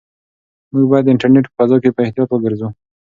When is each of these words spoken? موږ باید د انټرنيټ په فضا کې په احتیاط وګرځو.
موږ 0.71 0.85
باید 0.91 1.05
د 1.07 1.09
انټرنيټ 1.13 1.45
په 1.49 1.53
فضا 1.57 1.77
کې 1.83 1.95
په 1.95 2.01
احتیاط 2.05 2.29
وګرځو. 2.31 2.67